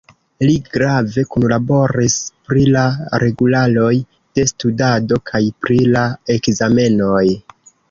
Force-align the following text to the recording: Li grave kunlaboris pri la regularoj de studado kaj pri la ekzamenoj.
Li 0.43 0.53
grave 0.77 1.25
kunlaboris 1.35 2.15
pri 2.47 2.63
la 2.77 2.87
regularoj 3.25 3.93
de 4.39 4.47
studado 4.55 5.23
kaj 5.33 5.45
pri 5.67 5.81
la 5.95 6.09
ekzamenoj. 6.39 7.25